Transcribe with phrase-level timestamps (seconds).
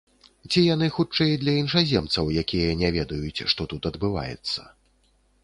[0.51, 4.61] Ці яны хутчэй для іншаземцаў, якія не ведаюць, што тут адбываецца?